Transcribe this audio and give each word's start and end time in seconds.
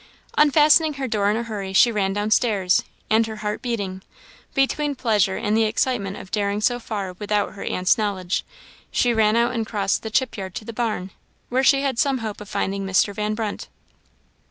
Unfastening 0.35 0.93
her 0.95 1.07
door 1.07 1.29
in 1.29 1.37
a 1.37 1.43
hurry, 1.43 1.73
she 1.73 1.91
ran 1.91 2.11
down 2.11 2.31
stairs; 2.31 2.83
and 3.07 3.27
her 3.27 3.35
heart 3.35 3.61
beating, 3.61 4.01
between 4.55 4.95
pleasure 4.95 5.37
and 5.37 5.55
the 5.55 5.65
excitement 5.65 6.17
of 6.17 6.31
daring 6.31 6.59
so 6.59 6.79
far 6.79 7.13
without 7.13 7.53
her 7.53 7.61
aunt's 7.63 7.99
knowledge, 7.99 8.43
she 8.89 9.13
ran 9.13 9.35
out 9.35 9.53
and 9.53 9.67
crossed 9.67 10.01
the 10.01 10.09
chip 10.09 10.37
yard 10.37 10.55
to 10.55 10.65
the 10.65 10.73
barn, 10.73 11.11
where 11.49 11.63
she 11.63 11.83
had 11.83 11.99
some 11.99 12.17
hope 12.17 12.41
of 12.41 12.49
finding 12.49 12.83
Mr. 12.83 13.13
Van 13.13 13.35
Brunt. 13.35 13.67